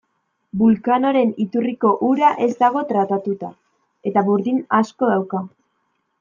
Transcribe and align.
Vulcanoren 0.59 1.33
iturriko 1.45 1.91
ura 2.07 2.31
ez 2.47 2.49
dago 2.63 2.83
tratatuta, 2.93 3.51
eta 4.13 4.25
burdin 4.31 4.59
asko 4.81 5.13
dauka. 5.15 5.45